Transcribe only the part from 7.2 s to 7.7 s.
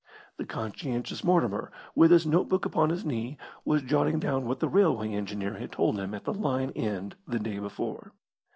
the day